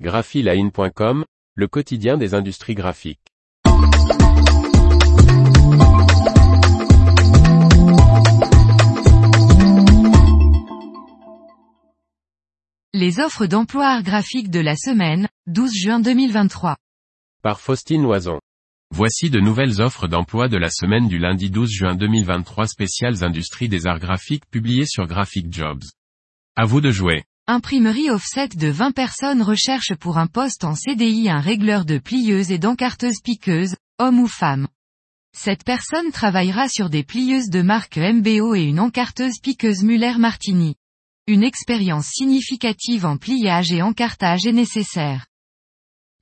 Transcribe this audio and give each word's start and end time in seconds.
graphiline.com, 0.00 1.24
le 1.54 1.68
quotidien 1.68 2.16
des 2.16 2.34
industries 2.34 2.74
graphiques. 2.74 3.20
Les 12.92 13.20
offres 13.20 13.46
d'emploi 13.46 13.86
art 13.86 14.02
graphique 14.02 14.50
de 14.50 14.58
la 14.58 14.74
semaine, 14.74 15.28
12 15.46 15.72
juin 15.72 16.00
2023. 16.00 16.76
Par 17.42 17.60
Faustine 17.60 18.02
Loison. 18.02 18.40
Voici 18.90 19.30
de 19.30 19.38
nouvelles 19.38 19.80
offres 19.80 20.08
d'emploi 20.08 20.48
de 20.48 20.56
la 20.56 20.70
semaine 20.70 21.06
du 21.06 21.18
lundi 21.18 21.50
12 21.50 21.70
juin 21.70 21.94
2023 21.94 22.66
spéciales 22.66 23.22
industries 23.22 23.68
des 23.68 23.86
arts 23.86 24.00
graphiques 24.00 24.48
publiées 24.50 24.86
sur 24.86 25.06
Graphic 25.06 25.52
Jobs. 25.52 25.84
À 26.56 26.64
vous 26.64 26.80
de 26.80 26.90
jouer. 26.90 27.24
Imprimerie 27.46 28.08
offset 28.08 28.48
de 28.56 28.68
20 28.68 28.92
personnes 28.92 29.42
recherche 29.42 29.94
pour 29.94 30.16
un 30.16 30.26
poste 30.26 30.64
en 30.64 30.74
CDI 30.74 31.28
un 31.28 31.40
régleur 31.40 31.84
de 31.84 31.98
plieuses 31.98 32.50
et 32.50 32.56
d'encarteuses 32.56 33.20
piqueuses, 33.22 33.76
homme 33.98 34.18
ou 34.18 34.26
femme. 34.26 34.66
Cette 35.36 35.62
personne 35.62 36.10
travaillera 36.10 36.70
sur 36.70 36.88
des 36.88 37.04
plieuses 37.04 37.50
de 37.50 37.60
marque 37.60 37.98
MBO 37.98 38.54
et 38.54 38.62
une 38.62 38.80
encarteuse 38.80 39.40
piqueuse 39.42 39.82
Muller-Martini. 39.82 40.76
Une 41.26 41.44
expérience 41.44 42.06
significative 42.06 43.04
en 43.04 43.18
pliage 43.18 43.72
et 43.72 43.82
encartage 43.82 44.46
est 44.46 44.52
nécessaire. 44.52 45.26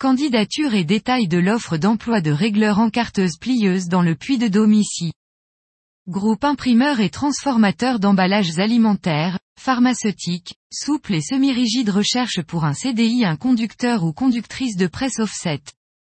Candidature 0.01 0.75
et 0.75 0.83
détails 0.83 1.29
de 1.29 1.39
l'offre 1.39 1.77
d'emploi 1.77 2.21
de 2.21 2.33
régleur 2.33 2.81
encarteuse 2.81 3.37
plieuse 3.39 3.87
dans 3.87 4.03
le 4.03 4.17
puits 4.17 4.39
de 4.39 4.49
Dôme 4.49 4.75
ici. 4.75 5.13
Groupe 6.09 6.43
imprimeur 6.43 6.99
et 6.99 7.11
transformateur 7.11 8.01
d'emballages 8.01 8.59
alimentaires, 8.59 9.39
pharmaceutiques, 9.59 10.55
souples 10.73 11.15
et 11.15 11.21
semi-rigides 11.21 11.91
recherche 11.91 12.43
pour 12.43 12.65
un 12.65 12.75
CDI 12.75 13.25
un 13.25 13.37
conducteur 13.37 14.05
ou 14.05 14.13
conductrice 14.13 14.77
de 14.77 14.87
presse 14.87 15.19
offset. 15.19 15.61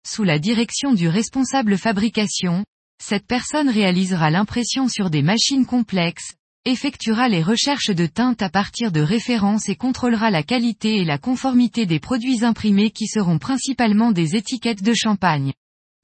Sous 0.06 0.24
la 0.24 0.38
direction 0.38 0.92
du 0.92 1.08
responsable 1.08 1.78
fabrication, 1.78 2.64
cette 3.02 3.26
personne 3.26 3.68
réalisera 3.68 4.30
l'impression 4.30 4.88
sur 4.88 5.10
des 5.10 5.22
machines 5.22 5.66
complexes, 5.66 6.34
effectuera 6.64 7.28
les 7.28 7.42
recherches 7.42 7.90
de 7.90 8.06
teinte 8.06 8.42
à 8.42 8.50
partir 8.50 8.92
de 8.92 9.00
références 9.00 9.68
et 9.68 9.76
contrôlera 9.76 10.30
la 10.30 10.42
qualité 10.42 10.96
et 10.96 11.04
la 11.04 11.18
conformité 11.18 11.86
des 11.86 12.00
produits 12.00 12.44
imprimés 12.44 12.90
qui 12.90 13.06
seront 13.06 13.38
principalement 13.38 14.12
des 14.12 14.36
étiquettes 14.36 14.82
de 14.82 14.94
champagne. 14.94 15.52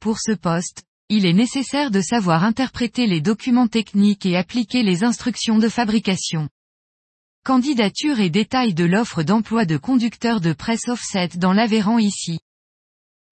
Pour 0.01 0.19
ce 0.19 0.33
poste, 0.33 0.85
il 1.11 1.27
est 1.27 1.35
nécessaire 1.35 1.91
de 1.91 2.01
savoir 2.01 2.45
interpréter 2.45 3.07
les 3.07 3.21
documents 3.21 3.69
techniques 3.69 4.25
et 4.25 4.37
appliquer 4.37 4.83
les 4.83 5.05
instructions 5.05 5.59
de 5.59 5.69
fabrication. 5.69 6.49
Candidature 7.47 8.21
et 8.21 8.31
détails 8.31 8.73
de 8.73 8.87
l'offre 8.87 9.23
d'emploi 9.23 9.67
de 9.67 9.77
conducteur 9.77 10.41
de 10.41 10.55
presse 10.55 10.89
offset 10.89 11.29
dans 11.37 11.53
l'Aveyron 11.53 11.99
ici. 11.99 12.39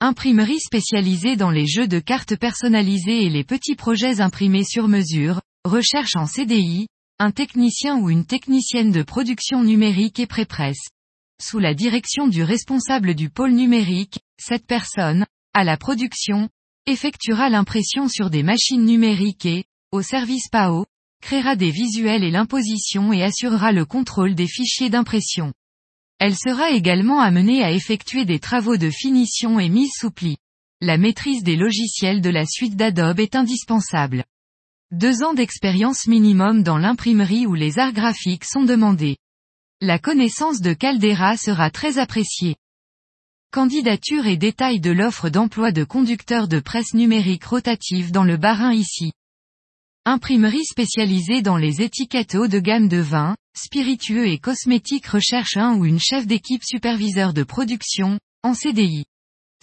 Imprimerie 0.01 0.61
spécialisée 0.61 1.35
dans 1.35 1.51
les 1.51 1.67
jeux 1.67 1.89
de 1.89 1.99
cartes 1.99 2.37
personnalisées 2.37 3.25
et 3.25 3.31
les 3.31 3.43
petits 3.43 3.75
projets 3.75 4.21
imprimés 4.21 4.65
sur 4.65 4.87
mesure, 4.87 5.41
recherche 5.65 6.15
en 6.15 6.27
CDI, 6.27 6.89
un 7.19 7.31
technicien 7.31 8.01
ou 8.01 8.11
une 8.11 8.27
technicienne 8.27 8.93
de 8.93 9.03
production 9.03 9.65
numérique 9.65 10.21
et 10.21 10.27
pré-presse. 10.27 10.91
Sous 11.41 11.59
la 11.59 11.73
direction 11.73 12.27
du 12.27 12.43
responsable 12.43 13.15
du 13.15 13.31
pôle 13.31 13.53
numérique, 13.53 14.21
cette 14.39 14.67
personne, 14.67 15.25
à 15.55 15.65
la 15.65 15.79
production, 15.79 16.51
effectuera 16.85 17.49
l'impression 17.49 18.09
sur 18.09 18.29
des 18.29 18.43
machines 18.43 18.85
numériques 18.85 19.47
et, 19.47 19.65
au 19.91 20.03
service 20.03 20.51
PAO, 20.51 20.85
créera 21.23 21.57
des 21.57 21.71
visuels 21.71 22.25
et 22.25 22.31
l'imposition 22.31 23.15
et 23.15 23.23
assurera 23.23 23.73
le 23.73 23.87
contrôle 23.87 24.35
des 24.35 24.47
fichiers 24.47 24.91
d'impression. 24.91 25.55
Elle 26.19 26.37
sera 26.37 26.73
également 26.73 27.21
amenée 27.21 27.65
à 27.65 27.73
effectuer 27.73 28.27
des 28.27 28.39
travaux 28.39 28.77
de 28.77 28.91
finition 28.91 29.59
et 29.59 29.71
mise 29.71 29.93
sous 29.99 30.11
pli. 30.11 30.37
La 30.83 30.99
maîtrise 30.99 31.43
des 31.43 31.57
logiciels 31.57 32.21
de 32.21 32.29
la 32.29 32.45
suite 32.45 32.77
d'Adobe 32.77 33.21
est 33.21 33.37
indispensable. 33.37 34.25
Deux 34.91 35.23
ans 35.23 35.33
d'expérience 35.33 36.07
minimum 36.07 36.63
dans 36.63 36.77
l'imprimerie 36.77 37.47
ou 37.47 37.55
les 37.55 37.79
arts 37.79 37.95
graphiques 37.95 38.45
sont 38.45 38.65
demandés. 38.65 39.17
La 39.81 39.99
connaissance 39.99 40.61
de 40.61 40.75
Caldera 40.75 41.37
sera 41.37 41.71
très 41.71 41.99
appréciée. 41.99 42.57
Candidature 43.53 44.27
et 44.27 44.37
détails 44.37 44.81
de 44.81 44.91
l'offre 44.91 45.29
d'emploi 45.29 45.73
de 45.73 45.85
conducteur 45.85 46.47
de 46.47 46.61
presse 46.61 46.95
numérique 46.95 47.45
rotative 47.45 48.13
dans 48.13 48.25
le 48.25 48.37
Barin 48.37 48.73
ici. 48.73 49.13
Imprimerie 50.05 50.65
spécialisée 50.65 51.43
dans 51.43 51.57
les 51.57 51.81
étiquettes 51.81 52.35
haut 52.35 52.49
de 52.49 52.59
gamme 52.59 52.89
de 52.89 52.97
vin, 52.97 53.37
spiritueux 53.57 54.27
et 54.27 54.39
cosmétiques 54.39 55.07
recherche 55.07 55.57
un 55.57 55.77
ou 55.77 55.85
une 55.85 56.01
chef 56.01 56.27
d'équipe 56.27 56.65
superviseur 56.65 57.33
de 57.33 57.45
production, 57.45 58.19
en 58.43 58.53
CDI. 58.53 59.05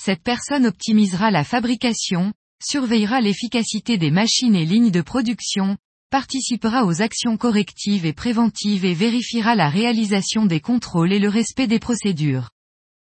Cette 0.01 0.23
personne 0.23 0.65
optimisera 0.65 1.29
la 1.29 1.43
fabrication, 1.43 2.31
surveillera 2.63 3.19
l'efficacité 3.19 3.97
des 3.97 4.11
machines 4.11 4.55
et 4.55 4.63
lignes 4.63 4.91
de 4.91 5.01
production, 5.01 5.75
participera 6.09 6.85
aux 6.85 7.01
actions 7.01 7.35
correctives 7.35 8.05
et 8.05 8.13
préventives 8.13 8.85
et 8.85 8.93
vérifiera 8.93 9.55
la 9.55 9.69
réalisation 9.69 10.45
des 10.45 10.61
contrôles 10.61 11.11
et 11.11 11.19
le 11.19 11.27
respect 11.27 11.67
des 11.67 11.79
procédures. 11.79 12.49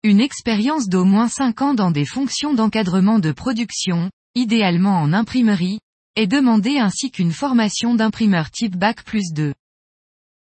Une 0.02 0.22
expérience 0.22 0.88
d'au 0.88 1.04
moins 1.04 1.28
5 1.28 1.62
ans 1.62 1.74
dans 1.74 1.92
des 1.92 2.06
fonctions 2.06 2.54
d'encadrement 2.54 3.20
de 3.20 3.34
production, 3.34 4.12
idéalement 4.34 5.02
en 5.02 5.12
imprimerie, 5.12 5.80
est 6.17 6.25
demandée 6.25 6.79
ainsi 6.79 7.11
qu'une 7.11 7.31
formation 7.31 7.94
d'imprimeur 7.94 8.50
type 8.50 8.75
Bac 8.75 9.03
plus 9.03 9.31
2. 9.33 9.53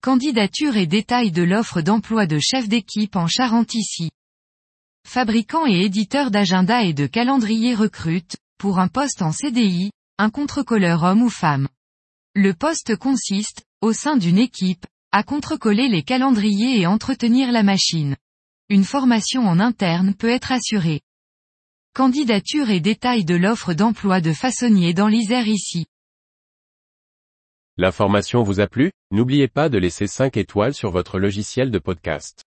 Candidature 0.01 0.77
et 0.77 0.87
détails 0.87 1.31
de 1.31 1.43
l'offre 1.43 1.81
d'emploi 1.81 2.25
de 2.25 2.39
chef 2.39 2.67
d'équipe 2.67 3.15
en 3.15 3.27
Charente 3.27 3.75
ici. 3.75 4.09
Fabricant 5.07 5.67
et 5.67 5.85
éditeur 5.85 6.31
d'agenda 6.31 6.83
et 6.83 6.93
de 6.93 7.05
calendrier 7.05 7.75
recrute, 7.75 8.37
pour 8.57 8.79
un 8.79 8.87
poste 8.87 9.21
en 9.21 9.31
CDI, 9.31 9.91
un 10.17 10.31
contrecolleur 10.31 11.03
homme 11.03 11.21
ou 11.21 11.29
femme. 11.29 11.67
Le 12.33 12.55
poste 12.55 12.95
consiste, 12.95 13.63
au 13.81 13.93
sein 13.93 14.17
d'une 14.17 14.39
équipe, 14.39 14.87
à 15.11 15.21
contrecoller 15.21 15.87
les 15.87 16.01
calendriers 16.01 16.79
et 16.79 16.87
entretenir 16.87 17.51
la 17.51 17.61
machine. 17.61 18.15
Une 18.69 18.83
formation 18.83 19.47
en 19.47 19.59
interne 19.59 20.15
peut 20.15 20.29
être 20.29 20.51
assurée. 20.51 21.01
Candidature 21.99 22.69
et 22.69 22.79
détails 22.79 23.25
de 23.25 23.35
l'offre 23.35 23.73
d'emploi 23.73 24.21
de 24.21 24.31
façonnier 24.31 24.93
dans 24.93 25.09
l'Isère 25.09 25.49
ici. 25.49 25.85
L'information 27.75 28.41
vous 28.41 28.61
a 28.61 28.67
plu? 28.67 28.93
N'oubliez 29.11 29.49
pas 29.49 29.67
de 29.67 29.77
laisser 29.77 30.07
5 30.07 30.37
étoiles 30.37 30.73
sur 30.73 30.91
votre 30.91 31.19
logiciel 31.19 31.71
de 31.71 31.77
podcast. 31.77 32.45